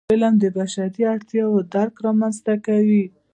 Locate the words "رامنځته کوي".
2.05-3.03